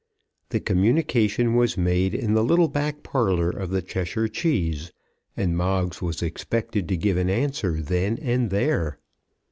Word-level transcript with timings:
The 0.49 0.59
communication 0.59 1.53
was 1.53 1.77
made 1.77 2.15
in 2.15 2.33
the 2.33 2.43
little 2.43 2.67
back 2.67 3.03
parlour 3.03 3.51
of 3.51 3.69
the 3.69 3.83
Cheshire 3.83 4.27
Cheese, 4.27 4.91
and 5.37 5.55
Moggs 5.55 6.01
was 6.01 6.23
expected 6.23 6.87
to 6.89 6.97
give 6.97 7.17
an 7.17 7.29
answer 7.29 7.79
then 7.81 8.17
and 8.19 8.49
there. 8.49 8.97